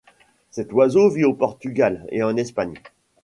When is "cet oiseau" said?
0.49-1.11